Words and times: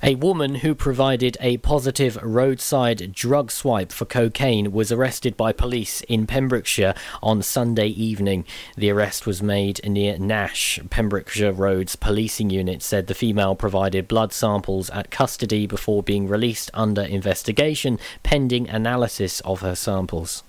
A 0.00 0.14
woman 0.14 0.56
who 0.56 0.76
provided 0.76 1.36
a 1.40 1.56
positive 1.56 2.16
roadside 2.22 3.12
drug 3.12 3.50
swipe 3.50 3.90
for 3.90 4.04
cocaine 4.04 4.70
was 4.70 4.92
arrested 4.92 5.36
by 5.36 5.52
police 5.52 6.02
in 6.02 6.24
Pembrokeshire 6.24 6.94
on 7.20 7.42
Sunday 7.42 7.88
evening. 7.88 8.44
The 8.76 8.90
arrest 8.90 9.26
was 9.26 9.42
made 9.42 9.80
near 9.84 10.16
Nash. 10.16 10.78
Pembrokeshire 10.88 11.52
Roads 11.52 11.96
policing 11.96 12.50
unit 12.50 12.80
said 12.80 13.08
the 13.08 13.14
female 13.14 13.56
provided 13.56 14.06
blood 14.06 14.32
samples 14.32 14.88
at 14.90 15.10
custody 15.10 15.66
before 15.66 16.04
being 16.04 16.28
released 16.28 16.70
under 16.74 17.02
investigation 17.02 17.98
pending 18.22 18.68
analysis 18.68 19.40
of 19.40 19.62
her 19.62 19.74
samples. 19.74 20.44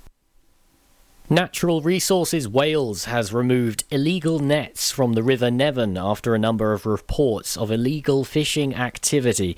Natural 1.32 1.80
Resources 1.82 2.48
Wales 2.48 3.06
has 3.06 3.32
removed 3.32 3.84
illegal 3.92 4.40
nets 4.40 4.90
from 4.90 5.14
the 5.14 5.22
River 5.22 5.52
Nevern 5.52 5.96
after 5.96 6.34
a 6.34 6.40
number 6.40 6.74
of 6.74 6.88
reports 6.88 7.56
of 7.56 7.70
illegal 7.70 8.24
fishing 8.24 8.74
activity. 8.74 9.56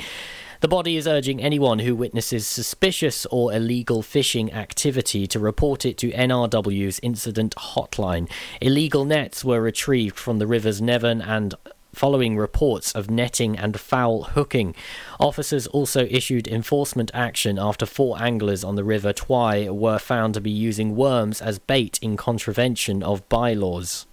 The 0.60 0.68
body 0.68 0.98
is 0.98 1.08
urging 1.08 1.42
anyone 1.42 1.80
who 1.80 1.96
witnesses 1.96 2.46
suspicious 2.46 3.26
or 3.28 3.54
illegal 3.54 4.02
fishing 4.02 4.52
activity 4.52 5.26
to 5.28 5.40
report 5.40 5.86
it 5.86 5.98
to 6.00 6.12
NRW's 6.12 7.00
incident 7.02 7.56
hotline. 7.56 8.30
Illegal 8.60 9.06
nets 9.06 9.46
were 9.46 9.62
retrieved 9.62 10.20
from 10.20 10.40
the 10.40 10.48
rivers 10.48 10.82
Nevern 10.82 11.26
and 11.26 11.56
following 11.94 12.38
reports 12.38 12.92
of 12.94 13.10
netting 13.10 13.58
and 13.58 13.80
foul 13.80 14.24
hooking. 14.24 14.76
Officers 15.20 15.68
also 15.68 16.06
issued 16.10 16.48
enforcement 16.48 17.12
action 17.14 17.60
after 17.60 17.86
four 17.86 18.22
anglers 18.22 18.64
on 18.64 18.76
the 18.76 18.84
River 18.84 19.14
Twy 19.14 19.70
were 19.70 20.00
found 20.00 20.34
to 20.34 20.42
be 20.42 20.52
using 20.52 20.96
worms 20.96 21.42
as 21.42 21.60
bait 21.60 22.00
in 22.02 22.18
contravention 22.18 23.04
of 23.04 23.28
bylaws. 23.30 24.06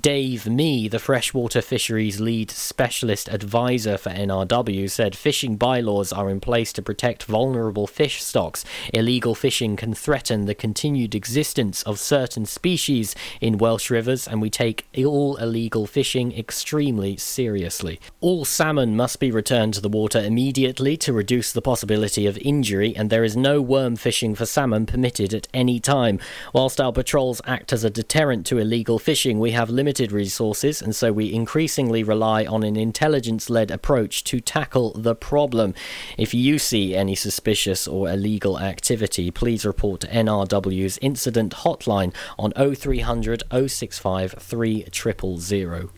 Dave 0.00 0.46
Mee, 0.48 0.88
the 0.88 0.98
freshwater 0.98 1.60
fisheries 1.60 2.18
lead 2.18 2.50
specialist 2.50 3.28
advisor 3.28 3.96
for 3.96 4.10
NRW, 4.10 4.90
said 4.90 5.14
fishing 5.14 5.56
bylaws 5.56 6.12
are 6.12 6.30
in 6.30 6.40
place 6.40 6.72
to 6.72 6.82
protect 6.82 7.24
vulnerable 7.24 7.86
fish 7.86 8.22
stocks. 8.22 8.64
Illegal 8.92 9.36
fishing 9.36 9.76
can 9.76 9.94
threaten 9.94 10.46
the 10.46 10.54
continued 10.54 11.14
existence 11.14 11.82
of 11.84 12.00
certain 12.00 12.44
species 12.44 13.14
in 13.40 13.58
Welsh 13.58 13.88
rivers, 13.88 14.26
and 14.26 14.40
we 14.42 14.50
take 14.50 14.86
all 14.96 15.36
illegal 15.36 15.86
fishing 15.86 16.36
extremely 16.36 17.16
seriously. 17.16 18.00
All 18.20 18.44
salmon 18.44 18.96
must 18.96 19.20
be 19.20 19.30
returned 19.30 19.74
to 19.74 19.80
the 19.80 19.88
water 19.88 20.18
immediately 20.18 20.96
to 20.96 21.12
reduce 21.12 21.52
the 21.52 21.62
possibility 21.62 22.26
of 22.26 22.38
injury, 22.38 22.96
and 22.96 23.10
there 23.10 23.22
is 23.22 23.36
no 23.36 23.60
worm 23.60 23.94
fishing 23.96 24.34
for 24.34 24.46
salmon 24.46 24.86
permitted 24.86 25.32
at 25.34 25.46
any 25.54 25.78
time. 25.78 26.18
Whilst 26.52 26.80
our 26.80 26.92
patrols 26.92 27.40
act 27.44 27.72
as 27.72 27.84
a 27.84 27.90
deterrent 27.90 28.44
to 28.46 28.58
illegal 28.58 28.98
fishing, 28.98 29.38
we 29.38 29.52
have 29.52 29.70
limited 29.70 29.83
resources, 29.84 30.80
and 30.80 30.94
so 30.94 31.12
we 31.12 31.32
increasingly 31.32 32.02
rely 32.02 32.44
on 32.44 32.62
an 32.62 32.76
intelligence 32.76 33.50
led 33.50 33.70
approach 33.70 34.24
to 34.24 34.40
tackle 34.40 34.92
the 34.92 35.14
problem. 35.14 35.74
If 36.16 36.32
you 36.34 36.58
see 36.58 36.94
any 36.94 37.14
suspicious 37.14 37.86
or 37.86 38.08
illegal 38.08 38.58
activity, 38.58 39.30
please 39.30 39.64
report 39.64 40.00
to 40.02 40.08
NRW's 40.08 40.98
incident 41.02 41.52
hotline 41.52 42.14
on 42.38 42.52
0300 42.52 43.42
065 43.50 44.32
3000. 44.38 45.90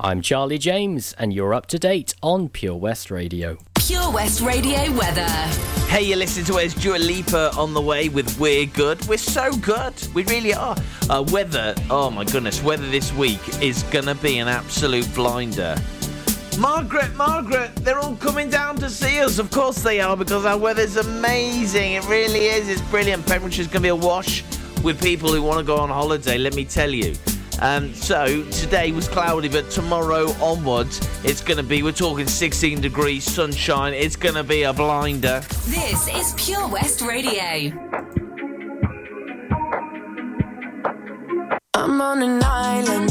I'm 0.00 0.22
Charlie 0.22 0.58
James, 0.58 1.12
and 1.18 1.32
you're 1.32 1.54
up 1.54 1.66
to 1.66 1.78
date 1.78 2.14
on 2.22 2.48
Pure 2.48 2.76
West 2.76 3.10
Radio. 3.10 3.58
Pure 3.88 4.10
West 4.12 4.42
Radio 4.42 4.92
weather. 4.92 5.26
Hey, 5.88 6.02
you're 6.02 6.18
listening 6.18 6.44
to 6.44 6.58
us, 6.58 6.74
Dua 6.74 6.98
Lipa 6.98 7.50
on 7.56 7.72
the 7.72 7.80
way 7.80 8.10
with 8.10 8.38
We're 8.38 8.66
Good. 8.66 9.02
We're 9.06 9.16
so 9.16 9.50
good. 9.56 9.94
We 10.12 10.24
really 10.24 10.52
are. 10.52 10.76
Uh, 11.08 11.24
weather, 11.28 11.74
oh 11.88 12.10
my 12.10 12.24
goodness, 12.24 12.62
weather 12.62 12.86
this 12.90 13.14
week 13.14 13.40
is 13.62 13.84
going 13.84 14.04
to 14.04 14.14
be 14.16 14.40
an 14.40 14.46
absolute 14.46 15.10
blinder. 15.14 15.74
Margaret, 16.58 17.14
Margaret, 17.14 17.74
they're 17.76 17.98
all 17.98 18.16
coming 18.16 18.50
down 18.50 18.76
to 18.76 18.90
see 18.90 19.20
us. 19.20 19.38
Of 19.38 19.50
course 19.50 19.82
they 19.82 20.02
are, 20.02 20.18
because 20.18 20.44
our 20.44 20.58
weather's 20.58 20.96
amazing. 20.96 21.94
It 21.94 22.06
really 22.10 22.44
is. 22.44 22.68
It's 22.68 22.82
brilliant. 22.90 23.24
Pembrokeshire's 23.24 23.68
going 23.68 23.84
to 23.84 23.86
be 23.86 23.88
awash 23.88 24.44
with 24.82 25.02
people 25.02 25.32
who 25.32 25.42
want 25.42 25.60
to 25.60 25.64
go 25.64 25.78
on 25.78 25.88
holiday, 25.88 26.36
let 26.36 26.54
me 26.54 26.66
tell 26.66 26.90
you. 26.90 27.14
Um, 27.60 27.92
so 27.92 28.44
today 28.50 28.92
was 28.92 29.08
cloudy, 29.08 29.48
but 29.48 29.68
tomorrow 29.70 30.30
onwards, 30.40 31.00
it's 31.24 31.40
going 31.40 31.56
to 31.56 31.64
be, 31.64 31.82
we're 31.82 31.92
talking 31.92 32.26
16 32.26 32.80
degrees, 32.80 33.24
sunshine. 33.24 33.94
It's 33.94 34.14
going 34.16 34.36
to 34.36 34.44
be 34.44 34.62
a 34.62 34.72
blinder. 34.72 35.40
This 35.66 36.08
is 36.14 36.34
Pure 36.36 36.68
West 36.68 37.00
Radio. 37.00 37.72
I'm 41.74 42.00
on 42.00 42.22
an 42.22 42.42
island, 42.44 43.10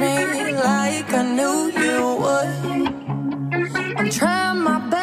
me 0.00 0.52
like 0.54 1.12
I 1.12 1.22
knew 1.36 1.72
you 1.82 1.98
would. 2.22 3.98
I'm 3.98 4.10
trying 4.10 4.62
my 4.62 4.78
best. 4.90 4.97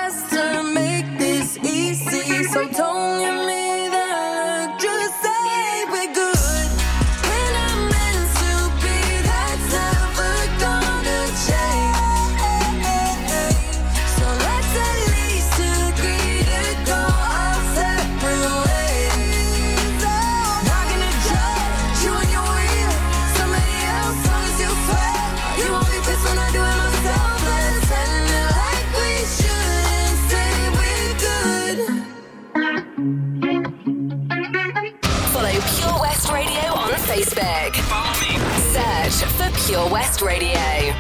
West 40.05 40.21
Radio. 40.21 40.93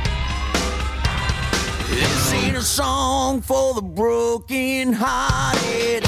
This 1.89 2.33
ain't 2.33 2.57
a 2.57 2.61
song 2.63 3.39
for 3.39 3.75
the 3.75 3.81
broken 3.83 4.93
hearted. 4.93 6.03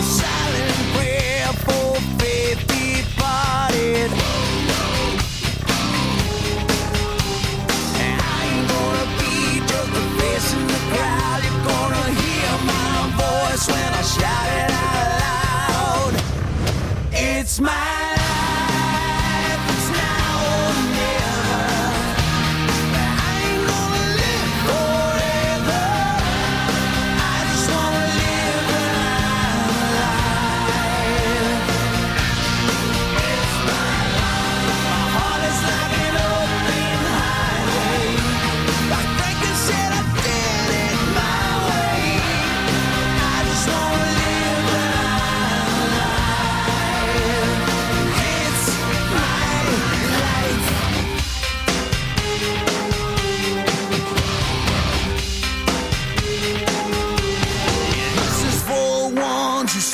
Silent 0.00 0.76
prayer 0.94 1.52
for 1.66 2.00
faith 2.18 2.64
departed. 2.66 4.10
And 8.00 8.16
I 8.24 8.40
ain't 8.48 8.68
gonna 8.72 9.06
be 9.20 9.60
just 9.68 9.92
a 10.00 10.04
face 10.16 10.48
in 10.54 10.66
the 10.66 10.80
crowd. 10.88 11.40
You're 11.44 11.64
gonna 11.68 12.06
hear 12.22 12.50
my 12.72 12.96
voice 13.20 13.68
when 13.68 13.92
I 13.92 14.02
shout 14.16 14.48
it 14.60 14.70
out 14.88 15.08
loud. 16.08 16.14
It's 17.12 17.60
my 17.60 17.99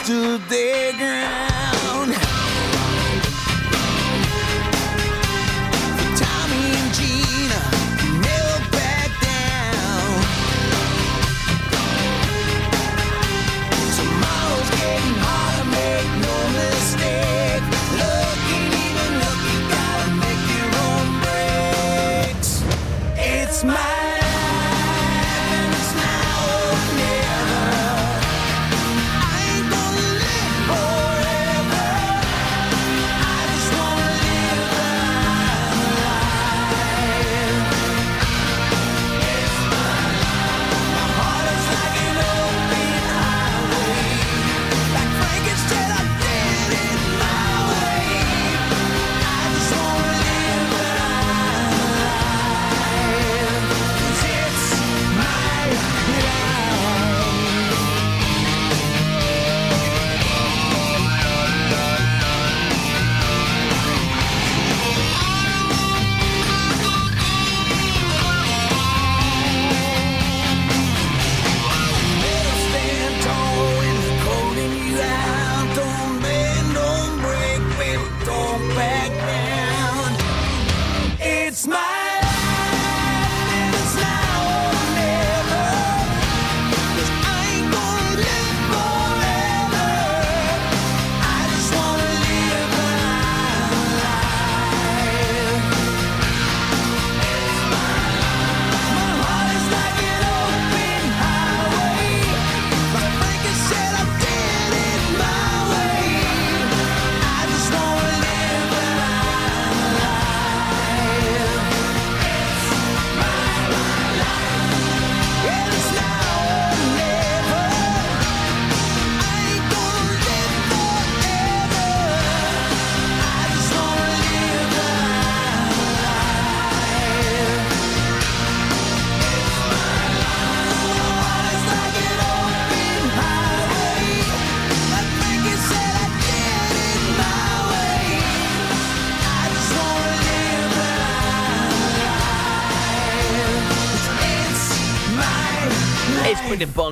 stood 0.07 0.41
their 0.49 0.93
ground. 0.93 1.46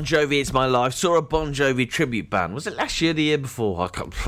Bon 0.04 0.20
Jovi, 0.20 0.42
It's 0.42 0.52
My 0.52 0.66
Life. 0.66 0.92
Saw 0.92 1.16
a 1.16 1.22
Bon 1.22 1.54
Jovi 1.54 1.88
tribute 1.88 2.28
band. 2.28 2.52
Was 2.52 2.66
it 2.66 2.74
last 2.74 3.00
year, 3.00 3.14
the 3.14 3.22
year 3.22 3.38
before? 3.38 3.80
I, 3.80 3.84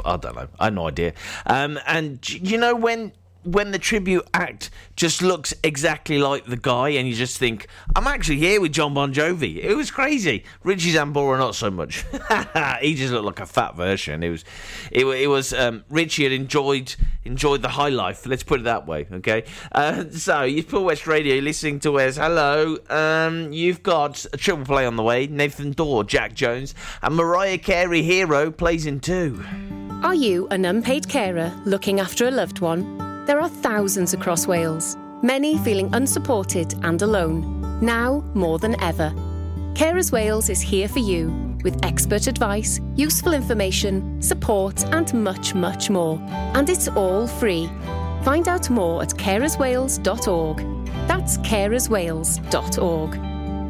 I 0.06 0.16
don't 0.16 0.34
know. 0.34 0.48
I 0.58 0.64
have 0.64 0.74
no 0.74 0.88
idea. 0.88 1.12
Um, 1.44 1.78
and 1.86 2.26
you 2.30 2.56
know 2.56 2.74
when 2.74 3.12
when 3.46 3.70
the 3.70 3.78
tribute 3.78 4.26
act 4.34 4.70
just 4.96 5.22
looks 5.22 5.54
exactly 5.62 6.18
like 6.18 6.46
the 6.46 6.56
guy, 6.56 6.90
and 6.90 7.08
you 7.08 7.14
just 7.14 7.38
think, 7.38 7.68
I'm 7.94 8.06
actually 8.06 8.38
here 8.38 8.60
with 8.60 8.72
John 8.72 8.94
Bon 8.94 9.12
Jovi. 9.12 9.62
It 9.62 9.74
was 9.74 9.90
crazy. 9.90 10.44
Richie 10.64 10.92
Sambora, 10.92 11.38
not 11.38 11.54
so 11.54 11.70
much. 11.70 12.04
he 12.80 12.94
just 12.94 13.12
looked 13.12 13.26
like 13.26 13.40
a 13.40 13.46
fat 13.46 13.76
version. 13.76 14.22
It 14.22 14.30
was, 14.30 14.44
it, 14.90 15.06
it 15.06 15.28
was. 15.28 15.52
Um, 15.52 15.84
Richie 15.88 16.24
had 16.24 16.32
enjoyed 16.32 16.94
enjoyed 17.24 17.62
the 17.62 17.68
high 17.68 17.88
life. 17.88 18.26
Let's 18.26 18.42
put 18.42 18.60
it 18.60 18.64
that 18.64 18.86
way. 18.86 19.06
Okay. 19.10 19.44
Uh, 19.72 20.04
so 20.10 20.42
you 20.42 20.62
Pure 20.62 20.82
West 20.82 21.06
Radio, 21.06 21.36
listening 21.36 21.80
to 21.80 21.92
Wes. 21.92 22.16
Hello. 22.16 22.78
Um, 22.88 23.52
you've 23.52 23.82
got 23.82 24.24
a 24.32 24.36
triple 24.36 24.64
play 24.64 24.86
on 24.86 24.96
the 24.96 25.02
way. 25.02 25.26
Nathan 25.26 25.72
Dawe, 25.72 26.02
Jack 26.02 26.34
Jones, 26.34 26.74
and 27.02 27.16
Mariah 27.16 27.58
Carey. 27.58 28.02
Hero 28.02 28.50
plays 28.50 28.86
in 28.86 29.00
two. 29.00 29.44
Are 30.02 30.14
you 30.14 30.46
an 30.48 30.64
unpaid 30.64 31.08
carer 31.08 31.52
looking 31.64 32.00
after 32.00 32.28
a 32.28 32.30
loved 32.30 32.60
one? 32.60 33.15
There 33.26 33.40
are 33.40 33.48
thousands 33.48 34.14
across 34.14 34.46
Wales, 34.46 34.96
many 35.20 35.58
feeling 35.58 35.92
unsupported 35.92 36.74
and 36.84 37.02
alone, 37.02 37.80
now 37.80 38.22
more 38.34 38.60
than 38.60 38.80
ever. 38.80 39.10
Carers 39.74 40.12
Wales 40.12 40.48
is 40.48 40.60
here 40.60 40.86
for 40.86 41.00
you 41.00 41.56
with 41.64 41.84
expert 41.84 42.28
advice, 42.28 42.80
useful 42.94 43.32
information, 43.32 44.22
support, 44.22 44.84
and 44.94 45.12
much, 45.12 45.56
much 45.56 45.90
more. 45.90 46.20
And 46.54 46.70
it's 46.70 46.86
all 46.86 47.26
free. 47.26 47.68
Find 48.22 48.46
out 48.46 48.70
more 48.70 49.02
at 49.02 49.08
carerswales.org. 49.08 50.58
That's 51.08 51.38
carerswales.org. 51.38 53.10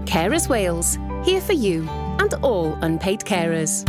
Carers 0.06 0.48
Wales, 0.50 0.98
here 1.24 1.40
for 1.40 1.54
you 1.54 1.88
and 1.88 2.34
all 2.42 2.74
unpaid 2.82 3.20
carers. 3.20 3.88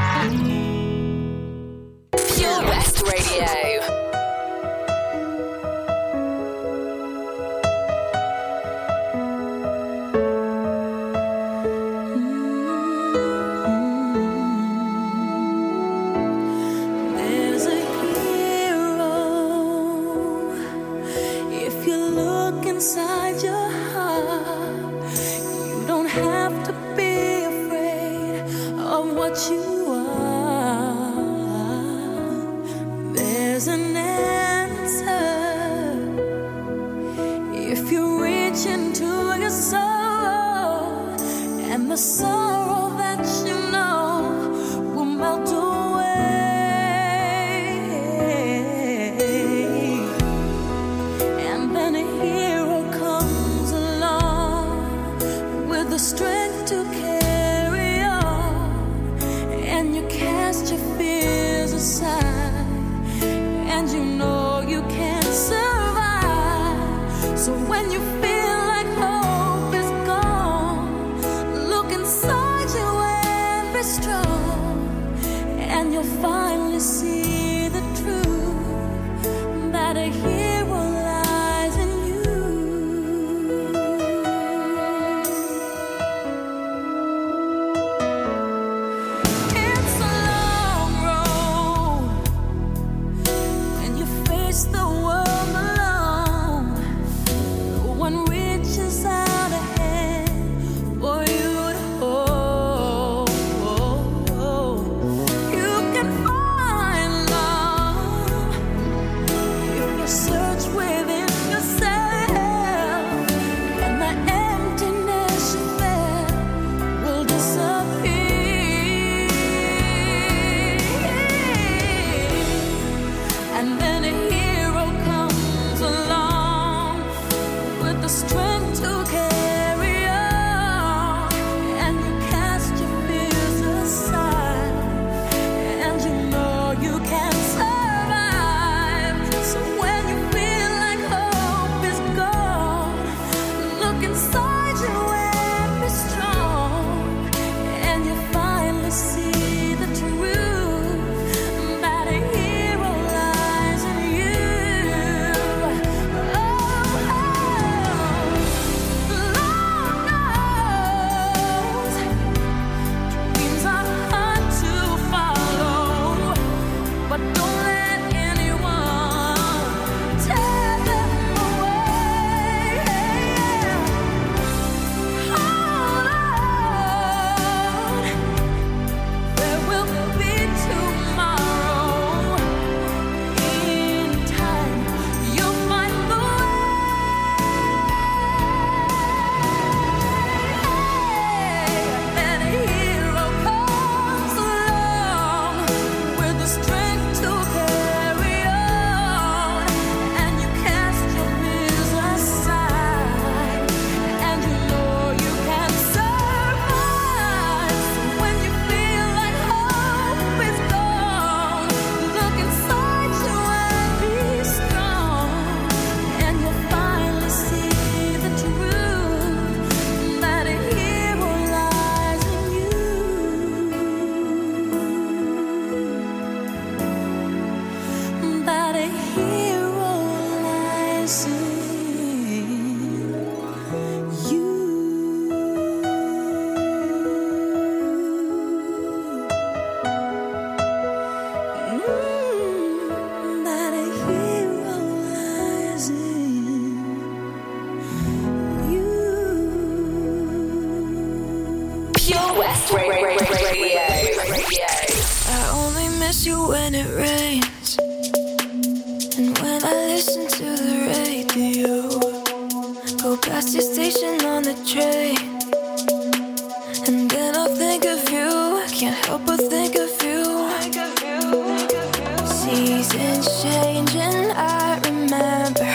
seasons 272.41 273.43
change, 273.43 273.95
and 273.95 274.31
I 274.31 274.79
remember 274.89 275.71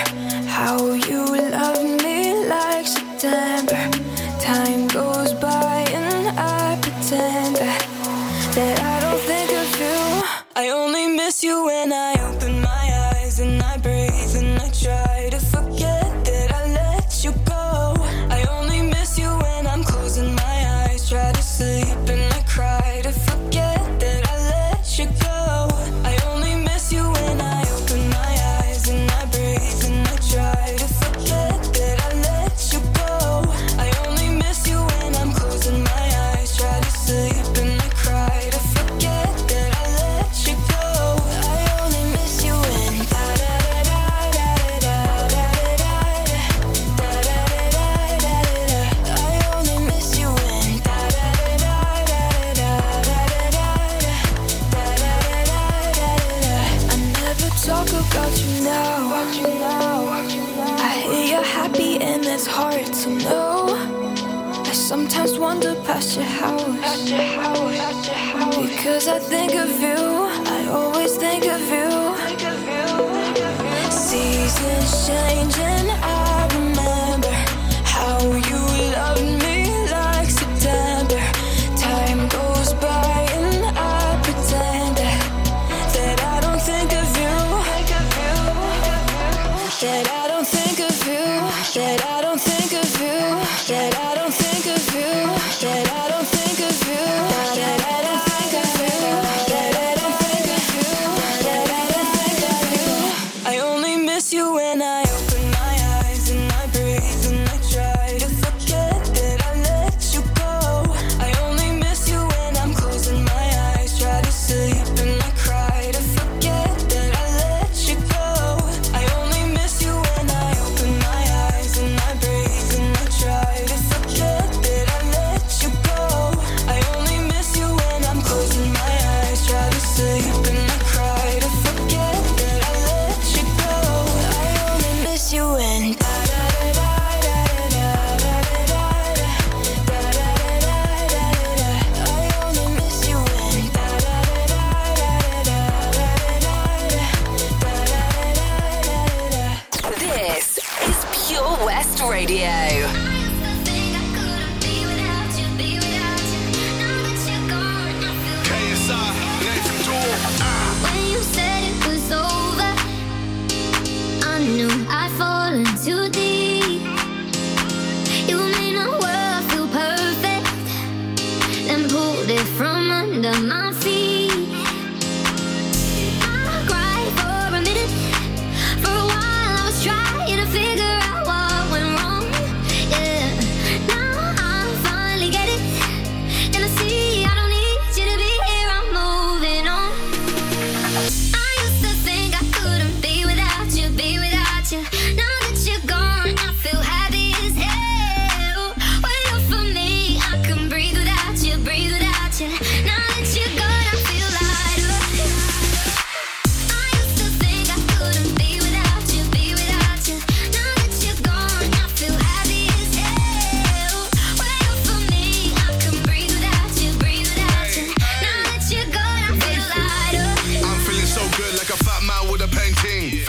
how 0.56 0.76
you 1.08 1.22
loved 1.58 2.02
me 2.02 2.46
like 2.46 2.86
September. 2.86 3.82
Time 4.40 4.88
goes 4.88 5.32
by, 5.34 5.84
and 5.98 6.38
I 6.38 6.78
pretend 6.82 7.56
that, 7.62 7.82
that 8.56 8.76
I 8.80 8.96
don't 9.04 9.22
think 9.30 9.50
of 9.62 9.68
you. 9.82 9.98
I 10.56 10.70
only 10.70 11.06
miss 11.06 11.44
you 11.44 11.66
when 11.66 11.92
I. 11.92 12.05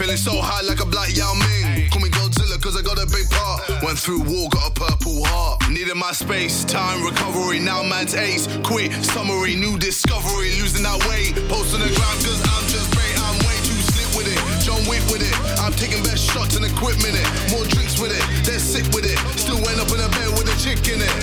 Feeling 0.08 0.24
so 0.24 0.40
high 0.40 0.64
like 0.64 0.80
a 0.80 0.88
black 0.88 1.12
Yao 1.12 1.36
Ming. 1.36 1.84
Call 1.92 2.00
me 2.00 2.08
Godzilla 2.08 2.56
cause 2.64 2.72
I 2.72 2.80
got 2.80 2.96
a 2.96 3.04
big 3.12 3.28
part. 3.28 3.60
Went 3.84 4.00
through 4.00 4.24
war, 4.24 4.48
got 4.48 4.72
a 4.72 4.72
purple 4.72 5.20
heart. 5.28 5.68
Needed 5.68 6.00
my 6.00 6.16
space, 6.16 6.64
time, 6.64 7.04
recovery. 7.04 7.60
Now 7.60 7.84
man's 7.84 8.16
ace. 8.16 8.48
Quit, 8.64 8.88
summary, 9.04 9.52
new 9.52 9.76
discovery. 9.76 10.56
Losing 10.64 10.88
that 10.88 10.96
weight. 11.12 11.36
Post 11.52 11.76
on 11.76 11.84
the 11.84 11.92
ground 11.92 12.16
cause 12.24 12.40
I'm 12.40 12.64
just 12.72 12.88
great. 12.96 13.12
I'm 13.20 13.36
way 13.44 13.52
too 13.68 13.76
slick 13.92 14.08
with 14.16 14.32
it. 14.32 14.40
John 14.64 14.80
Wick 14.88 15.04
with 15.12 15.20
it. 15.20 15.36
I'm 15.60 15.76
taking 15.76 16.00
best 16.00 16.24
shots 16.24 16.56
and 16.56 16.64
equipment 16.64 17.12
it. 17.12 17.28
More 17.52 17.68
drinks 17.68 18.00
with 18.00 18.16
it. 18.16 18.24
They're 18.48 18.64
sick 18.64 18.88
with 18.96 19.04
it. 19.04 19.20
Still 19.36 19.60
went 19.60 19.76
up 19.76 19.92
in 19.92 20.00
a 20.00 20.08
bed 20.16 20.32
with 20.40 20.48
a 20.48 20.56
chick 20.56 20.88
in 20.88 21.04
it. 21.04 21.14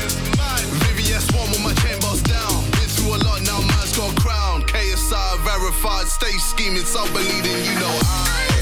VVS 0.93 1.33
one 1.33 1.49
with 1.49 1.65
my 1.65 1.73
chain 1.81 1.97
boss 2.05 2.21
down. 2.21 2.53
Been 2.77 2.85
through 2.85 3.17
a 3.17 3.19
lot 3.25 3.41
now, 3.49 3.65
man's 3.65 3.97
got 3.97 4.13
crown. 4.21 4.61
KSI 4.69 5.41
verified, 5.41 6.05
stay 6.05 6.37
scheming, 6.37 6.85
so 6.85 7.01
believing 7.09 7.65
you 7.65 7.73
know 7.81 7.97
I. 8.05 8.54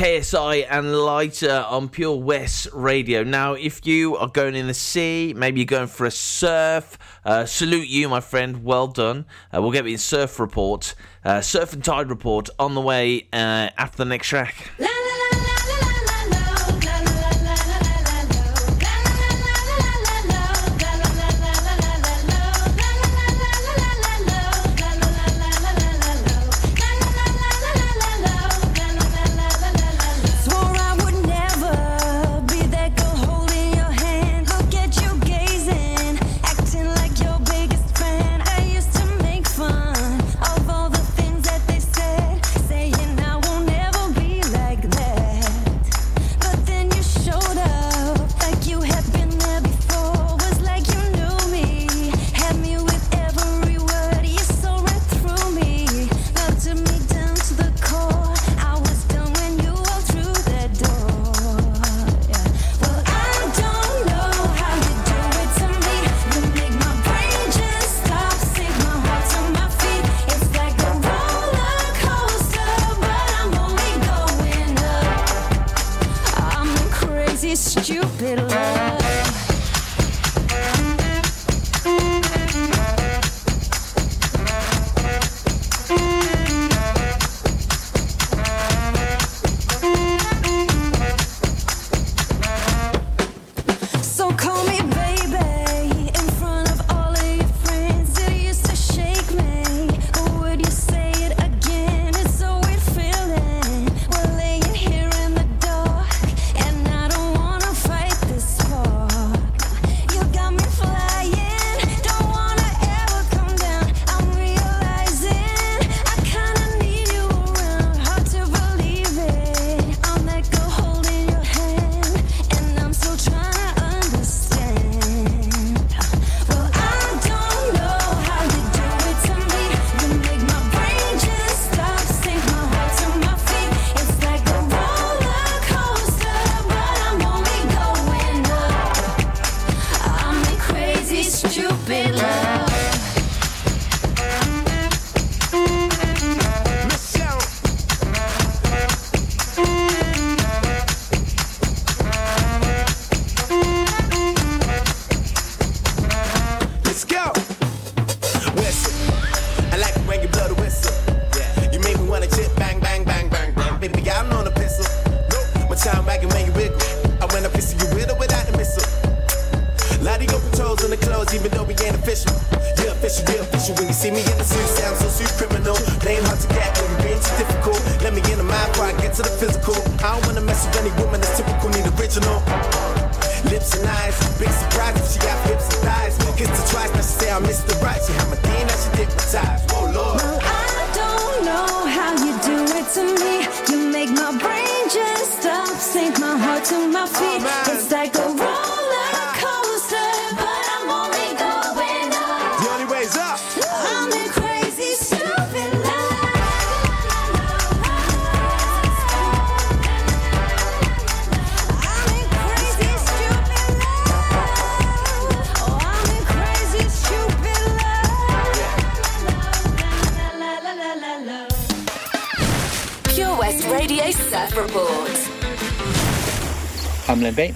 KSI 0.00 0.66
and 0.70 0.96
Lighter 0.96 1.66
on 1.68 1.90
Pure 1.90 2.22
West 2.22 2.68
Radio. 2.72 3.22
Now, 3.22 3.52
if 3.52 3.86
you 3.86 4.16
are 4.16 4.28
going 4.28 4.54
in 4.54 4.66
the 4.66 4.72
sea, 4.72 5.34
maybe 5.36 5.60
you're 5.60 5.66
going 5.66 5.88
for 5.88 6.06
a 6.06 6.10
surf, 6.10 6.96
uh, 7.22 7.44
salute 7.44 7.86
you, 7.86 8.08
my 8.08 8.20
friend. 8.20 8.64
Well 8.64 8.86
done. 8.86 9.26
Uh, 9.54 9.60
we'll 9.60 9.72
get 9.72 9.86
you 9.86 9.96
a 9.96 9.98
surf 9.98 10.40
report, 10.40 10.94
uh, 11.22 11.42
surf 11.42 11.74
and 11.74 11.84
tide 11.84 12.08
report 12.08 12.48
on 12.58 12.74
the 12.74 12.80
way 12.80 13.28
uh, 13.34 13.68
after 13.76 13.98
the 13.98 14.06
next 14.06 14.28
track. 14.28 14.70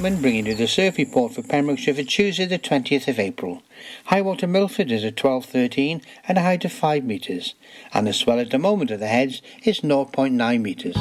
Bringing 0.05 0.45
you 0.45 0.55
the 0.55 0.69
surf 0.69 0.99
report 0.99 1.33
for 1.33 1.41
Pembrokeshire 1.41 1.95
for 1.95 2.03
Tuesday 2.03 2.45
the 2.45 2.59
20th 2.59 3.09
of 3.09 3.19
April. 3.19 3.63
High 4.05 4.21
water 4.21 4.47
Milford 4.47 4.93
is 4.93 5.03
at 5.03 5.17
12.13 5.17 6.03
and 6.29 6.37
a 6.37 6.43
height 6.43 6.63
of 6.67 6.73
5 6.73 7.05
metres, 7.05 7.55
and 7.95 8.07
the 8.07 8.13
swell 8.13 8.39
at 8.39 8.51
the 8.51 8.59
moment 8.59 8.91
of 8.91 9.01
the 9.01 9.07
heads 9.07 9.41
is 9.63 9.81
0.9 9.81 10.61
metres. 10.61 10.95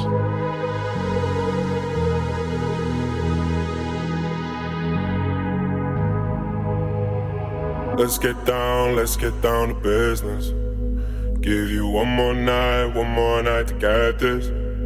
Let's 7.98 8.16
get 8.16 8.42
down, 8.46 8.96
let's 8.96 9.18
get 9.18 9.38
down 9.42 9.68
to 9.68 9.74
business. 9.74 10.48
Give 11.42 11.68
you 11.68 11.86
one 11.88 12.08
more 12.08 12.32
night, 12.32 12.86
one 12.96 13.10
more 13.10 13.42
night 13.42 13.68
to 13.68 13.74
get 13.74 14.18
this. 14.18 14.63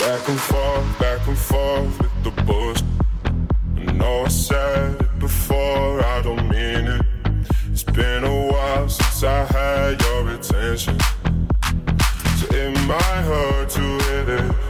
Back 0.00 0.28
and 0.30 0.40
forth, 0.40 0.98
back 0.98 1.28
and 1.28 1.36
forth 1.36 1.98
with 2.00 2.24
the 2.24 2.30
bush. 2.44 2.82
I 3.76 3.92
know 3.92 4.24
I 4.24 4.28
said 4.28 4.98
it 4.98 5.18
before, 5.18 6.02
I 6.02 6.22
don't 6.22 6.48
mean 6.48 6.86
it. 6.86 7.02
It's 7.70 7.82
been 7.82 8.24
a 8.24 8.46
while 8.46 8.88
since 8.88 9.22
I 9.22 9.44
had 9.44 10.00
your 10.00 10.30
attention. 10.30 10.98
So 12.38 12.46
it 12.50 12.70
might 12.86 13.22
hurt 13.28 13.68
to 13.70 13.80
hit 13.80 14.28
it. 14.30 14.69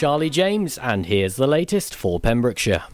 Charlie 0.00 0.30
James, 0.30 0.78
and 0.78 1.04
here's 1.04 1.36
the 1.36 1.46
latest 1.46 1.94
for 1.94 2.18
Pembrokeshire. 2.18 2.84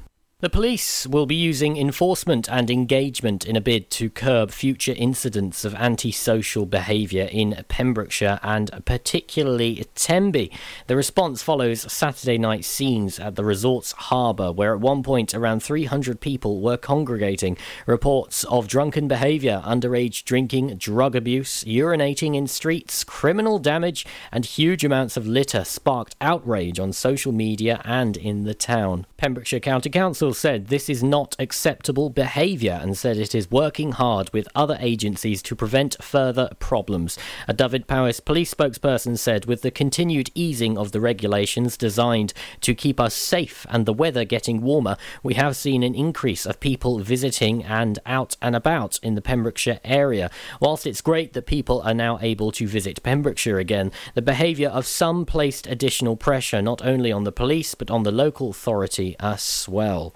The 0.47 0.51
police 0.51 1.09
will 1.09 1.27
be 1.27 1.35
using 1.35 1.77
enforcement 1.77 2.49
and 2.49 2.71
engagement 2.71 3.45
in 3.45 3.57
a 3.57 3.61
bid 3.61 3.91
to 3.91 4.09
curb 4.09 4.53
future 4.53 4.95
incidents 4.97 5.65
of 5.65 5.75
antisocial 5.75 6.67
behaviour 6.67 7.25
in 7.25 7.65
Pembrokeshire 7.67 8.39
and 8.45 8.71
particularly 8.85 9.85
Tenby. 9.97 10.53
The 10.87 10.95
response 10.95 11.43
follows 11.43 11.93
Saturday 11.93 12.39
night 12.39 12.65
scenes 12.65 13.19
at 13.19 13.35
the 13.35 13.45
resort's 13.45 13.91
harbour, 13.91 14.53
where 14.53 14.73
at 14.73 14.79
one 14.79 15.03
point 15.03 15.35
around 15.35 15.65
300 15.65 16.21
people 16.21 16.61
were 16.61 16.77
congregating. 16.77 17.59
Reports 17.85 18.45
of 18.45 18.69
drunken 18.69 19.09
behaviour, 19.09 19.61
underage 19.67 20.23
drinking, 20.23 20.77
drug 20.77 21.17
abuse, 21.17 21.65
urinating 21.65 22.37
in 22.37 22.47
streets, 22.47 23.03
criminal 23.03 23.59
damage, 23.59 24.07
and 24.31 24.45
huge 24.45 24.85
amounts 24.85 25.17
of 25.17 25.27
litter 25.27 25.65
sparked 25.65 26.15
outrage 26.21 26.79
on 26.79 26.93
social 26.93 27.33
media 27.33 27.81
and 27.85 28.17
in 28.17 28.45
the 28.45 28.55
town. 28.55 29.07
Pembrokeshire 29.17 29.59
County 29.59 29.91
Council 29.91 30.36
said 30.37 30.67
this 30.67 30.89
is 30.89 31.03
not 31.03 31.35
acceptable 31.39 32.11
behaviour 32.11 32.79
and 32.83 32.97
said 32.97 33.17
it 33.17 33.35
is 33.35 33.51
working 33.51 33.93
hard 33.93 34.33
with 34.33 34.49
other 34.55 34.77
agencies 34.81 35.43
to 35.43 35.57
prevent 35.57 36.03
further 36.03 36.51
problems. 36.59 37.19
A 37.49 37.53
Dyfed-Powys 37.53 38.21
police 38.21 38.53
spokesperson 38.53 39.19
said 39.19 39.47
with 39.47 39.63
the 39.63 39.71
continued 39.71 40.31
easing 40.35 40.77
of 40.77 40.93
the 40.93 41.01
regulations 41.01 41.77
designed 41.77 42.33
to 42.61 42.75
keep 42.75 43.01
us 43.01 43.15
safe 43.15 43.67
and 43.71 43.87
the 43.87 43.93
weather 43.93 44.25
getting 44.25 44.61
warmer, 44.61 44.97
we 45.23 45.35
have 45.35 45.57
seen 45.57 45.83
an 45.83 45.95
increase 45.95 46.47
of 46.47 46.61
people 46.61 46.99
visiting 46.99 47.65
and 47.65 47.99
out 48.05 48.37
and 48.43 48.55
about 48.55 48.99
in 49.03 49.15
the 49.15 49.23
Pembrokeshire 49.23 49.81
area. 49.85 50.31
Whilst 50.61 50.87
it's 50.87 51.01
great 51.01 51.33
that 51.33 51.47
people 51.47 51.81
are 51.83 51.95
now 51.95 52.19
able 52.21 52.53
to 52.53 52.67
visit 52.67 53.03
Pembrokeshire 53.03 53.59
again, 53.59 53.91
the 54.15 54.23
behaviour 54.23 54.69
of 54.69 54.87
some 54.87 55.25
placed 55.25 55.67
additional 55.67 56.17
pressure 56.17 56.61
not 56.61 56.85
only 56.85 57.11
on 57.11 57.25
the 57.25 57.33
police 57.33 57.75
but 57.75 57.91
on 57.91 58.03
the 58.03 58.13
local 58.13 58.51
authority 58.51 59.17
as 59.19 59.67
well. 59.69 60.15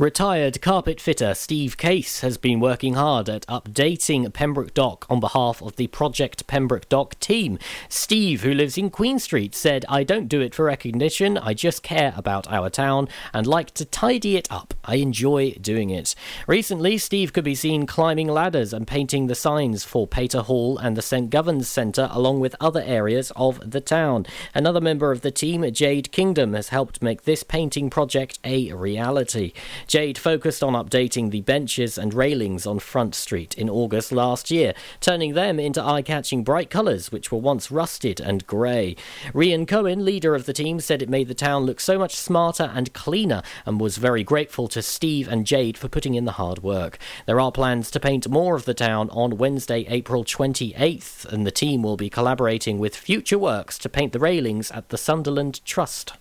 Retired 0.00 0.62
carpet 0.62 0.98
fitter 0.98 1.34
Steve 1.34 1.76
Case 1.76 2.22
has 2.22 2.38
been 2.38 2.58
working 2.58 2.94
hard 2.94 3.28
at 3.28 3.46
updating 3.48 4.32
Pembroke 4.32 4.72
Dock 4.72 5.04
on 5.10 5.20
behalf 5.20 5.60
of 5.60 5.76
the 5.76 5.88
Project 5.88 6.46
Pembroke 6.46 6.88
Dock 6.88 7.20
team. 7.20 7.58
Steve, 7.90 8.40
who 8.40 8.54
lives 8.54 8.78
in 8.78 8.88
Queen 8.88 9.18
Street, 9.18 9.54
said, 9.54 9.84
I 9.90 10.04
don't 10.04 10.26
do 10.26 10.40
it 10.40 10.54
for 10.54 10.64
recognition, 10.64 11.36
I 11.36 11.52
just 11.52 11.82
care 11.82 12.14
about 12.16 12.50
our 12.50 12.70
town 12.70 13.08
and 13.34 13.46
like 13.46 13.72
to 13.72 13.84
tidy 13.84 14.38
it 14.38 14.50
up. 14.50 14.72
I 14.86 14.94
enjoy 14.94 15.50
doing 15.60 15.90
it. 15.90 16.14
Recently, 16.46 16.96
Steve 16.96 17.34
could 17.34 17.44
be 17.44 17.54
seen 17.54 17.84
climbing 17.84 18.28
ladders 18.28 18.72
and 18.72 18.86
painting 18.86 19.26
the 19.26 19.34
signs 19.34 19.84
for 19.84 20.06
Pater 20.06 20.40
Hall 20.40 20.78
and 20.78 20.96
the 20.96 21.02
St. 21.02 21.28
Govan's 21.28 21.68
Centre, 21.68 22.08
along 22.10 22.40
with 22.40 22.56
other 22.58 22.82
areas 22.86 23.32
of 23.36 23.70
the 23.70 23.82
town. 23.82 24.24
Another 24.54 24.80
member 24.80 25.12
of 25.12 25.20
the 25.20 25.30
team, 25.30 25.70
Jade 25.70 26.10
Kingdom, 26.10 26.54
has 26.54 26.70
helped 26.70 27.02
make 27.02 27.24
this 27.24 27.42
painting 27.42 27.90
project 27.90 28.38
a 28.44 28.72
reality. 28.72 29.52
Jade 29.90 30.18
focused 30.18 30.62
on 30.62 30.74
updating 30.74 31.32
the 31.32 31.40
benches 31.40 31.98
and 31.98 32.14
railings 32.14 32.64
on 32.64 32.78
Front 32.78 33.12
Street 33.12 33.58
in 33.58 33.68
August 33.68 34.12
last 34.12 34.48
year, 34.48 34.72
turning 35.00 35.34
them 35.34 35.58
into 35.58 35.82
eye 35.82 36.00
catching 36.00 36.44
bright 36.44 36.70
colours 36.70 37.10
which 37.10 37.32
were 37.32 37.40
once 37.40 37.72
rusted 37.72 38.20
and 38.20 38.46
grey. 38.46 38.94
Rian 39.34 39.66
Cohen, 39.66 40.04
leader 40.04 40.36
of 40.36 40.46
the 40.46 40.52
team, 40.52 40.78
said 40.78 41.02
it 41.02 41.08
made 41.08 41.26
the 41.26 41.34
town 41.34 41.64
look 41.64 41.80
so 41.80 41.98
much 41.98 42.14
smarter 42.14 42.70
and 42.72 42.92
cleaner 42.92 43.42
and 43.66 43.80
was 43.80 43.96
very 43.96 44.22
grateful 44.22 44.68
to 44.68 44.80
Steve 44.80 45.26
and 45.26 45.44
Jade 45.44 45.76
for 45.76 45.88
putting 45.88 46.14
in 46.14 46.24
the 46.24 46.38
hard 46.38 46.62
work. 46.62 46.96
There 47.26 47.40
are 47.40 47.50
plans 47.50 47.90
to 47.90 47.98
paint 47.98 48.28
more 48.28 48.54
of 48.54 48.66
the 48.66 48.74
town 48.74 49.10
on 49.10 49.38
Wednesday, 49.38 49.86
April 49.88 50.24
28th, 50.24 51.24
and 51.24 51.44
the 51.44 51.50
team 51.50 51.82
will 51.82 51.96
be 51.96 52.08
collaborating 52.08 52.78
with 52.78 52.94
Future 52.94 53.40
Works 53.40 53.76
to 53.78 53.88
paint 53.88 54.12
the 54.12 54.20
railings 54.20 54.70
at 54.70 54.90
the 54.90 54.96
Sunderland 54.96 55.64
Trust. 55.64 56.12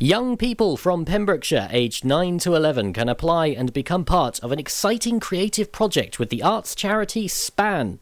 Young 0.00 0.36
people 0.36 0.76
from 0.76 1.04
Pembrokeshire 1.04 1.68
aged 1.70 2.04
9 2.04 2.38
to 2.40 2.56
11 2.56 2.92
can 2.94 3.08
apply 3.08 3.46
and 3.48 3.72
become 3.72 4.04
part 4.04 4.40
of 4.40 4.50
an 4.50 4.58
exciting 4.58 5.20
creative 5.20 5.70
project 5.70 6.18
with 6.18 6.30
the 6.30 6.42
arts 6.42 6.74
charity 6.74 7.28
SPAN. 7.28 8.00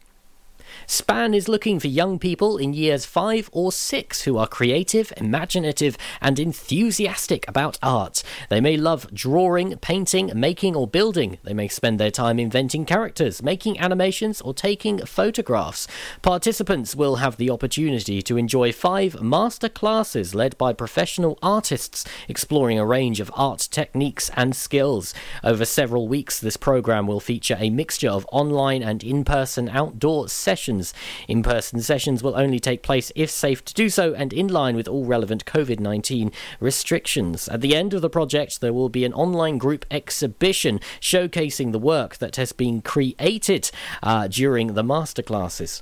SPAN 0.85 1.33
is 1.33 1.47
looking 1.47 1.79
for 1.79 1.87
young 1.87 2.19
people 2.19 2.57
in 2.57 2.73
years 2.73 3.05
5 3.05 3.49
or 3.53 3.71
6 3.71 4.23
who 4.23 4.37
are 4.37 4.47
creative, 4.47 5.13
imaginative, 5.15 5.97
and 6.21 6.37
enthusiastic 6.37 7.47
about 7.47 7.77
art. 7.81 8.21
They 8.49 8.59
may 8.59 8.75
love 8.75 9.07
drawing, 9.13 9.77
painting, 9.77 10.31
making, 10.35 10.75
or 10.75 10.85
building. 10.85 11.37
They 11.43 11.53
may 11.53 11.69
spend 11.69 11.99
their 11.99 12.11
time 12.11 12.37
inventing 12.37 12.85
characters, 12.85 13.41
making 13.41 13.79
animations, 13.79 14.41
or 14.41 14.53
taking 14.53 14.99
photographs. 15.05 15.87
Participants 16.21 16.95
will 16.95 17.15
have 17.15 17.37
the 17.37 17.49
opportunity 17.49 18.21
to 18.21 18.37
enjoy 18.37 18.73
five 18.73 19.21
master 19.21 19.69
classes 19.69 20.35
led 20.35 20.57
by 20.57 20.73
professional 20.73 21.39
artists, 21.41 22.03
exploring 22.27 22.77
a 22.77 22.85
range 22.85 23.21
of 23.21 23.31
art 23.35 23.69
techniques 23.71 24.29
and 24.35 24.55
skills. 24.55 25.13
Over 25.43 25.63
several 25.63 26.07
weeks, 26.07 26.39
this 26.39 26.57
program 26.57 27.07
will 27.07 27.21
feature 27.21 27.57
a 27.59 27.69
mixture 27.69 28.09
of 28.09 28.27
online 28.31 28.83
and 28.83 29.01
in 29.03 29.23
person 29.23 29.69
outdoor 29.69 30.27
sessions 30.27 30.72
sessions. 30.81 30.93
In 31.27 31.43
person 31.43 31.81
sessions 31.81 32.23
will 32.23 32.35
only 32.35 32.59
take 32.59 32.83
place 32.83 33.11
if 33.15 33.29
safe 33.29 33.63
to 33.65 33.73
do 33.73 33.89
so 33.89 34.13
and 34.13 34.33
in 34.33 34.47
line 34.47 34.75
with 34.75 34.87
all 34.87 35.05
relevant 35.05 35.45
COVID 35.45 35.79
19 35.79 36.31
restrictions. 36.59 37.47
At 37.47 37.61
the 37.61 37.75
end 37.75 37.93
of 37.93 38.01
the 38.01 38.09
project, 38.09 38.61
there 38.61 38.73
will 38.73 38.89
be 38.89 39.05
an 39.05 39.13
online 39.13 39.57
group 39.57 39.85
exhibition 39.91 40.79
showcasing 40.99 41.71
the 41.71 41.79
work 41.79 42.17
that 42.17 42.37
has 42.37 42.51
been 42.51 42.81
created 42.81 43.69
uh, 44.01 44.27
during 44.27 44.73
the 44.73 44.83
masterclasses. 44.83 45.81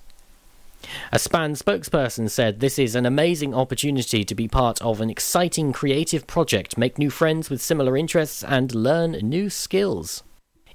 A 1.12 1.20
SPAN 1.20 1.54
spokesperson 1.54 2.28
said 2.28 2.60
this 2.60 2.80
is 2.80 2.96
an 2.96 3.06
amazing 3.06 3.54
opportunity 3.54 4.26
to 4.26 4.36
be 4.36 4.48
part 4.48 4.82
of 4.82 5.00
an 5.00 5.12
exciting 5.12 5.72
creative 5.72 6.26
project, 6.26 6.76
make 6.76 6.98
new 6.98 7.12
friends 7.12 7.52
with 7.52 7.62
similar 7.62 7.96
interests, 7.96 8.44
and 8.44 8.74
learn 8.74 9.12
new 9.12 9.50
skills. 9.50 10.24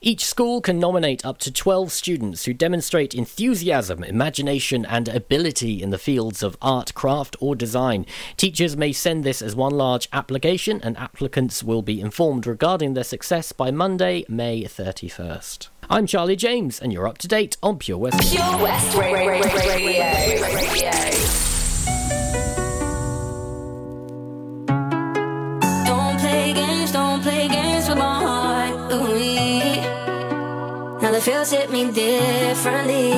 Each 0.01 0.25
school 0.25 0.61
can 0.61 0.79
nominate 0.79 1.25
up 1.25 1.39
to 1.39 1.53
12 1.53 1.91
students 1.91 2.45
who 2.45 2.53
demonstrate 2.53 3.15
enthusiasm, 3.15 4.05
imagination, 4.05 4.85
and 4.85 5.09
ability 5.09 5.83
in 5.83 5.91
the 5.91 5.99
fields 5.99 6.43
of 6.43 6.57
art, 6.61 6.95
craft, 6.95 7.37
or 7.41 7.57
design. 7.57 8.05
Teachers 8.37 8.77
may 8.77 8.93
send 8.93 9.25
this 9.25 9.41
as 9.41 9.57
one 9.57 9.73
large 9.73 10.09
application, 10.13 10.81
and 10.83 10.97
applicants 10.99 11.63
will 11.63 11.83
be 11.83 12.01
informed 12.01 12.47
regarding 12.47 12.95
their 12.95 13.05
success 13.05 13.53
by 13.53 13.71
Monday, 13.71 14.25
May 14.29 14.65
31st. 14.65 15.69
I'm 15.89 16.07
Charlie 16.07 16.37
James, 16.37 16.81
and 16.81 16.93
you're 16.93 17.09
up 17.09 17.19
to 17.19 17.29
date 17.29 17.57
on 17.63 17.79
Pure 17.79 17.99
West. 17.99 18.33
Pure 18.33 18.63
West 18.63 18.97
Radio. 18.97 19.41
Radio. 19.41 21.46
The 31.17 31.23
feels 31.23 31.51
hit 31.51 31.71
me 31.71 31.91
differently. 31.91 33.13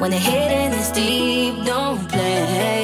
When 0.00 0.10
the 0.10 0.18
hidden 0.18 0.72
is 0.72 0.90
deep, 0.90 1.64
don't 1.64 2.08
play, 2.08 2.82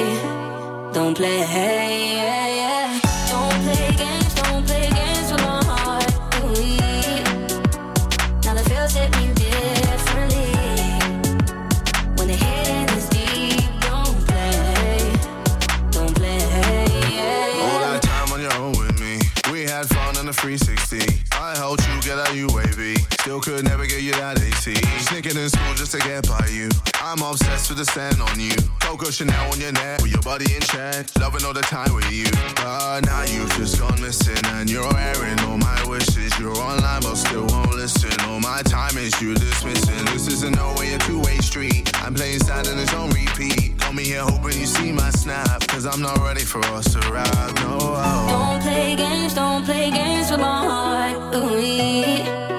don't 0.93 1.13
play. 1.13 1.39
Yeah, 1.39 2.47
yeah. 2.61 2.99
Don't 3.29 3.59
play 3.65 3.91
games, 3.97 4.33
don't 4.35 4.65
play 4.65 4.89
games 4.99 5.31
with 5.31 5.41
my 5.41 5.61
heart. 5.65 6.09
Ooh, 6.39 6.55
now 8.45 8.53
the 8.53 8.63
feels 8.69 8.93
hit 8.93 9.11
me 9.17 9.33
differently. 9.33 10.51
When 12.15 12.27
the 12.29 12.37
hidden 12.45 12.97
is 12.97 13.09
deep, 13.09 13.71
don't 13.81 14.17
play, 14.29 15.11
don't 15.91 16.15
play. 16.15 16.39
Yeah, 17.17 17.65
All 17.65 17.79
that 17.91 18.01
time 18.03 18.31
on 18.31 18.39
your 18.39 18.53
own 18.53 18.71
with 18.79 18.97
me. 19.01 19.19
We 19.51 19.63
had 19.63 19.85
fun 19.89 20.15
on 20.15 20.27
the 20.27 20.33
360. 20.33 21.25
I 21.33 21.57
helped 21.57 21.85
you 21.89 22.01
get 22.01 22.19
out 22.19 22.29
UAV. 22.29 22.68
Still 23.29 23.41
could 23.41 23.65
never 23.65 23.85
get 23.85 24.01
you 24.01 24.11
that 24.13 24.41
AC. 24.41 24.73
Sneaking 25.05 25.37
in 25.37 25.49
school 25.53 25.73
just 25.75 25.91
to 25.91 25.99
get 25.99 26.27
by 26.27 26.49
you. 26.49 26.67
I'm 26.97 27.21
obsessed 27.21 27.69
with 27.69 27.77
the 27.77 27.85
stand 27.85 28.17
on 28.17 28.39
you. 28.41 28.57
Coco 28.81 29.11
Chanel 29.11 29.53
on 29.53 29.61
your 29.61 29.71
neck 29.71 30.01
with 30.01 30.09
your 30.09 30.23
body 30.25 30.49
in 30.49 30.61
check. 30.61 31.05
Loving 31.21 31.45
all 31.45 31.53
the 31.53 31.61
time 31.61 31.93
with 31.93 32.09
you. 32.09 32.25
But 32.57 33.05
now 33.05 33.21
you've 33.29 33.53
just 33.53 33.77
gone 33.77 34.01
missing 34.01 34.41
and 34.57 34.65
you're 34.67 34.97
airing 34.97 35.37
all 35.45 35.59
my 35.59 35.77
wishes. 35.85 36.33
You're 36.39 36.57
online 36.57 37.05
but 37.05 37.21
still 37.21 37.45
won't 37.53 37.75
listen. 37.77 38.09
All 38.25 38.39
my 38.39 38.63
time 38.63 38.97
is 38.97 39.13
you 39.21 39.35
dismissing. 39.35 40.05
This 40.09 40.25
isn't 40.25 40.55
no 40.55 40.73
way 40.79 40.95
a 40.95 40.97
two-way 40.97 41.37
street. 41.37 41.85
I'm 42.01 42.15
playing 42.15 42.39
sad 42.39 42.65
and 42.65 42.79
it's 42.79 42.95
on 42.95 43.11
repeat. 43.11 43.77
Call 43.77 43.93
me 43.93 44.05
here 44.05 44.25
hoping 44.25 44.57
you 44.57 44.65
see 44.65 44.91
my 44.91 45.11
snap. 45.11 45.67
Cause 45.67 45.85
I'm 45.85 46.01
not 46.01 46.17
ready 46.17 46.41
for 46.41 46.65
us 46.73 46.93
to 46.93 46.99
ride. 47.13 47.53
No. 47.61 47.77
Don't 47.77 48.59
play 48.63 48.95
games, 48.95 49.35
don't 49.35 49.63
play 49.65 49.91
games 49.91 50.31
with 50.31 50.39
my 50.39 50.65
heart. 50.65 51.35
Ooh, 51.35 52.58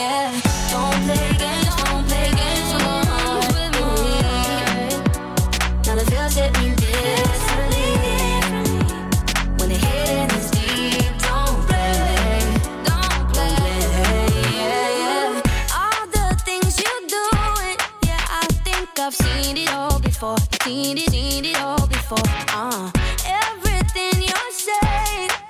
Seen 20.71 20.97
it, 20.97 21.09
seen 21.11 21.43
it 21.43 21.59
all 21.59 21.85
before. 21.85 22.31
Uh, 22.55 22.89
everything 23.25 24.23
you're 24.23 24.51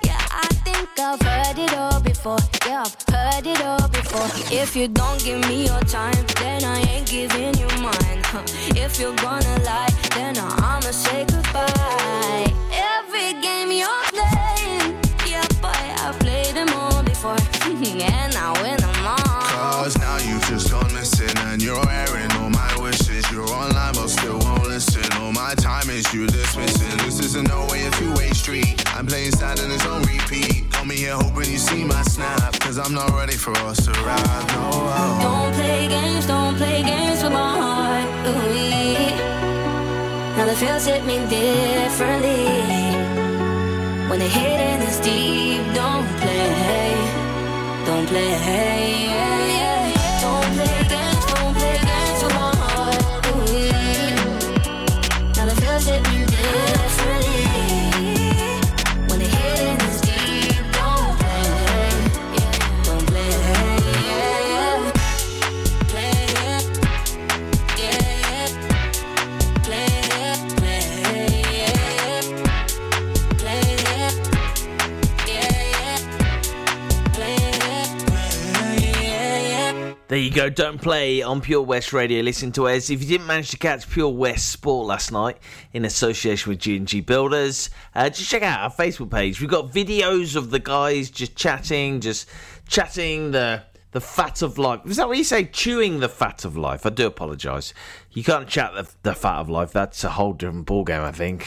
yeah, 0.02 0.18
I 0.32 0.48
think 0.64 0.88
I've 0.98 1.22
heard 1.22 1.58
it 1.60 1.72
all 1.74 2.00
before. 2.00 2.40
Yeah, 2.66 2.82
I've 2.82 2.96
heard 3.14 3.46
it 3.46 3.62
all 3.62 3.86
before. 3.86 4.26
If 4.50 4.74
you 4.74 4.88
don't 4.88 5.22
give 5.22 5.38
me 5.48 5.66
your 5.66 5.78
time, 5.82 6.26
then 6.40 6.64
I 6.64 6.80
ain't 6.90 7.06
giving 7.06 7.54
you 7.54 7.68
mine. 7.80 8.20
Huh. 8.32 8.42
If 8.74 8.98
you're 8.98 9.14
gonna 9.14 9.62
lie, 9.62 9.94
then 10.16 10.38
I'ma 10.38 10.90
say 10.90 11.24
goodbye. 11.26 12.52
Every 12.72 13.40
game 13.40 13.70
you're 13.70 14.04
playing, 14.10 14.98
yeah, 15.24 15.46
boy, 15.62 15.84
I've 16.02 16.18
played 16.18 16.56
them 16.56 16.70
all 16.74 17.00
before, 17.04 17.38
and 17.62 18.34
I 18.34 18.60
win 18.60 18.76
them 18.76 19.06
all. 19.06 19.42
Cause 19.82 19.96
now 19.98 20.16
you've 20.18 20.44
just 20.46 20.72
gone 20.72 20.92
missing 20.92 21.36
and 21.46 21.62
you're 21.62 21.88
airing 21.88 22.31
you 26.12 26.26
dismissing. 26.26 26.96
This 26.98 27.20
isn't 27.20 27.48
no 27.48 27.66
way 27.70 27.86
a 27.86 27.90
two-way 27.92 28.30
street. 28.30 28.82
I'm 28.94 29.06
playing 29.06 29.32
sad 29.32 29.58
and 29.60 29.72
it's 29.72 29.86
on 29.86 30.02
repeat. 30.02 30.70
Call 30.70 30.84
me 30.84 30.96
here 30.96 31.14
hoping 31.14 31.50
you 31.50 31.58
see 31.58 31.84
my 31.84 32.02
snap. 32.02 32.58
Cause 32.60 32.78
I'm 32.78 32.92
not 32.92 33.10
ready 33.10 33.36
for 33.36 33.52
us 33.68 33.84
to 33.86 33.92
ride. 33.92 34.46
No. 34.54 34.70
Don't 35.22 35.54
play 35.54 35.88
games, 35.88 36.26
don't 36.26 36.56
play 36.56 36.82
games 36.82 37.22
with 37.22 37.32
my 37.32 37.52
heart. 37.60 38.06
Ooh, 38.28 38.42
now 40.36 40.46
the 40.46 40.54
feels 40.56 40.84
hit 40.86 41.04
me 41.06 41.18
differently. 41.28 42.46
When 44.08 44.18
the 44.18 44.28
hidden 44.28 44.82
is 44.82 44.98
deep, 45.00 45.62
don't 45.74 46.06
play, 46.20 46.94
don't 47.86 48.06
play. 48.06 48.30
Yeah, 49.06 49.46
yeah. 49.56 49.81
There 80.12 80.20
you 80.20 80.30
go. 80.30 80.50
Don't 80.50 80.76
play 80.76 81.22
on 81.22 81.40
Pure 81.40 81.62
West 81.62 81.94
Radio. 81.94 82.20
Listen 82.20 82.52
to 82.52 82.68
us. 82.68 82.90
If 82.90 83.00
you 83.00 83.08
didn't 83.08 83.26
manage 83.26 83.48
to 83.52 83.56
catch 83.56 83.88
Pure 83.88 84.10
West 84.10 84.50
Sport 84.50 84.86
last 84.86 85.10
night 85.10 85.38
in 85.72 85.86
association 85.86 86.50
with 86.50 86.58
G&G 86.58 87.00
Builders, 87.00 87.70
uh, 87.94 88.10
just 88.10 88.28
check 88.28 88.42
out 88.42 88.60
our 88.60 88.70
Facebook 88.70 89.10
page. 89.10 89.40
We've 89.40 89.48
got 89.48 89.72
videos 89.72 90.36
of 90.36 90.50
the 90.50 90.58
guys 90.58 91.08
just 91.08 91.34
chatting, 91.34 92.02
just 92.02 92.28
chatting 92.68 93.30
the 93.30 93.62
the 93.92 94.02
fat 94.02 94.42
of 94.42 94.58
life. 94.58 94.80
Is 94.84 94.98
that 94.98 95.08
what 95.08 95.16
you 95.16 95.24
say? 95.24 95.46
Chewing 95.46 96.00
the 96.00 96.10
fat 96.10 96.44
of 96.44 96.58
life. 96.58 96.84
I 96.84 96.90
do 96.90 97.06
apologise. 97.06 97.72
You 98.10 98.22
can't 98.22 98.46
chat 98.46 98.74
the, 98.74 98.90
the 99.04 99.14
fat 99.14 99.38
of 99.38 99.48
life. 99.48 99.72
That's 99.72 100.04
a 100.04 100.10
whole 100.10 100.34
different 100.34 100.66
ballgame, 100.66 101.00
I 101.00 101.12
think. 101.12 101.46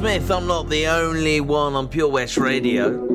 Smith, 0.00 0.30
I'm 0.30 0.46
not 0.46 0.70
the 0.70 0.86
only 0.86 1.42
one 1.42 1.74
on 1.74 1.86
Pure 1.86 2.08
West 2.08 2.38
Radio. 2.38 3.06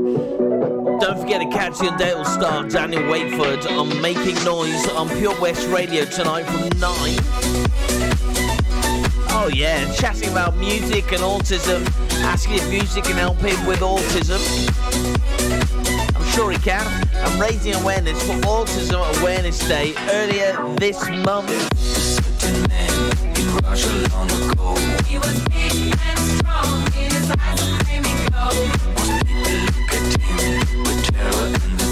Don't 1.00 1.20
forget 1.20 1.42
to 1.42 1.50
catch 1.50 1.82
your 1.82 1.98
Dale 1.98 2.24
star 2.24 2.64
Daniel 2.70 3.02
Wakeford 3.02 3.66
on 3.76 4.00
Making 4.04 4.36
Noise 4.44 4.88
on 4.90 5.10
Pure 5.18 5.42
West 5.42 5.68
Radio 5.70 6.06
tonight 6.06 6.44
from 6.44 6.70
9. 6.80 6.92
Oh 9.32 9.50
yeah, 9.52 9.92
chatting 9.96 10.30
about 10.30 10.58
music 10.58 11.12
and 11.12 11.24
autism, 11.24 11.84
asking 12.22 12.58
if 12.58 12.70
music 12.70 13.06
can 13.06 13.16
help 13.16 13.38
him 13.38 13.66
with 13.66 13.80
autism. 13.80 14.40
I'm 16.16 16.26
sure 16.34 16.52
he 16.52 16.60
can. 16.60 16.86
I'm 17.16 17.42
raising 17.42 17.74
awareness 17.74 18.22
for 18.28 18.34
Autism 18.42 19.02
Awareness 19.22 19.58
Day 19.68 19.96
earlier 20.12 20.76
this 20.76 21.04
month. 21.26 22.15
Look 23.76 23.84
at 29.92 30.70
him 30.70 30.84
with 30.84 31.04
terror 31.12 31.48
and 31.52 31.85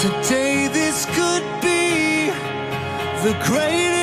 Today 0.00 0.68
this 0.68 1.06
could 1.06 1.42
be 1.60 2.30
the 3.24 3.36
greatest. 3.44 3.97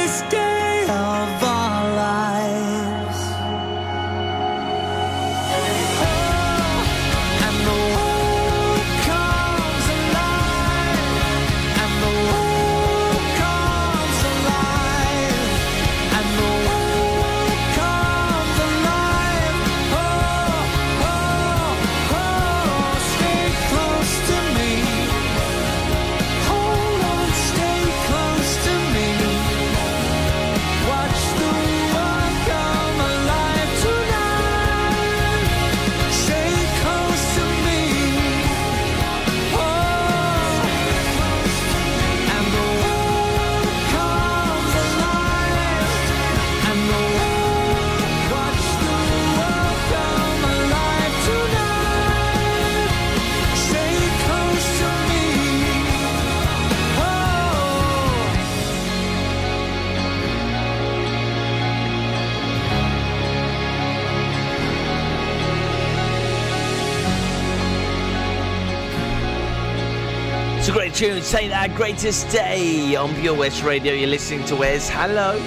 tune, 70.95 71.21
saying 71.21 71.51
our 71.51 71.67
greatest 71.67 72.29
day 72.29 72.95
on 72.95 73.13
Pure 73.15 73.35
West 73.35 73.63
Radio. 73.63 73.93
You're 73.93 74.07
listening 74.07 74.45
to 74.45 74.55
Wes. 74.55 74.87
Hello. 74.87 75.37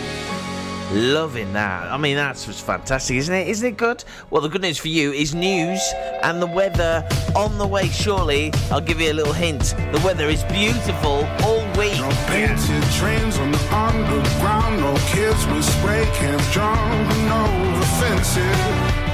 Loving 0.92 1.54
that. 1.54 1.90
I 1.90 1.96
mean, 1.96 2.16
that's 2.16 2.46
was 2.46 2.60
fantastic, 2.60 3.16
isn't 3.16 3.34
it? 3.34 3.48
Isn't 3.48 3.66
it 3.66 3.76
good? 3.78 4.04
Well, 4.28 4.42
the 4.42 4.50
good 4.50 4.60
news 4.60 4.76
for 4.76 4.88
you 4.88 5.10
is 5.10 5.34
news 5.34 5.80
and 6.22 6.42
the 6.42 6.46
weather 6.46 7.08
on 7.34 7.56
the 7.56 7.66
way, 7.66 7.88
surely. 7.88 8.52
I'll 8.70 8.82
give 8.82 9.00
you 9.00 9.10
a 9.10 9.14
little 9.14 9.32
hint. 9.32 9.74
The 9.90 10.02
weather 10.04 10.28
is 10.28 10.44
beautiful 10.44 11.24
all 11.42 11.64
week. 11.78 11.98
No 11.98 12.10
painted 12.26 12.82
trains 12.98 13.38
on 13.38 13.50
the 13.50 13.74
underground, 13.74 14.80
no 14.80 14.94
kids 15.06 15.46
with 15.46 15.64
spray 15.64 16.04
cans 16.12 16.52
drawn 16.52 17.06
over 17.30 17.86
fences. 18.00 19.07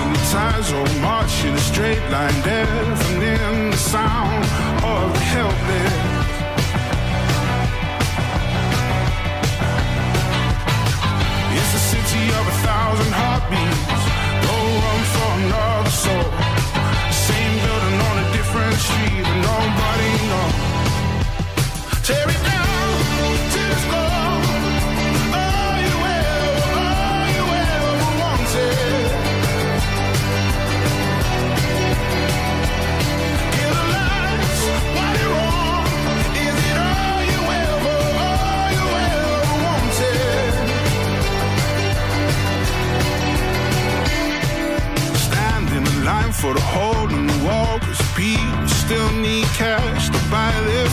and 0.00 0.14
the 0.14 0.20
tides 0.30 0.72
all 0.72 1.00
march 1.00 1.44
in 1.44 1.54
a 1.54 1.58
straight 1.58 2.02
line, 2.10 2.42
deafening 2.42 3.70
the 3.70 3.76
sound 3.76 4.44
of 4.84 5.12
the 5.12 5.20
helpless. 5.20 6.17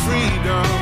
freedom. 0.06 0.75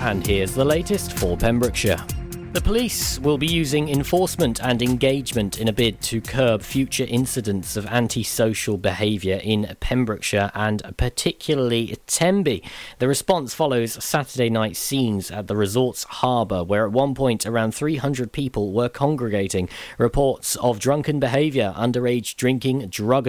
And 0.00 0.26
here's 0.26 0.54
the 0.54 0.64
latest 0.64 1.18
for 1.18 1.36
Pembrokeshire. 1.36 2.02
The 2.52 2.60
police 2.60 3.20
will 3.20 3.38
be 3.38 3.46
using 3.46 3.88
enforcement 3.88 4.60
and 4.60 4.82
engagement 4.82 5.60
in 5.60 5.68
a 5.68 5.72
bid 5.72 6.00
to 6.00 6.20
curb 6.20 6.62
future 6.62 7.06
incidents 7.08 7.76
of 7.76 7.86
antisocial 7.86 8.76
behaviour 8.76 9.40
in 9.40 9.76
Pembrokeshire 9.78 10.50
and 10.52 10.82
particularly 10.96 11.96
Tenby. 12.08 12.64
The 12.98 13.06
response 13.06 13.54
follows 13.54 14.02
Saturday 14.02 14.50
night 14.50 14.76
scenes 14.76 15.30
at 15.30 15.46
the 15.46 15.54
resort's 15.54 16.02
harbour, 16.02 16.64
where 16.64 16.84
at 16.84 16.90
one 16.90 17.14
point 17.14 17.46
around 17.46 17.72
300 17.72 18.32
people 18.32 18.72
were 18.72 18.88
congregating. 18.88 19.68
Reports 19.96 20.56
of 20.56 20.80
drunken 20.80 21.20
behaviour, 21.20 21.72
underage 21.76 22.34
drinking, 22.34 22.88
drug 22.88 23.28